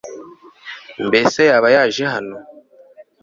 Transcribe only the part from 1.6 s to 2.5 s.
yaje hano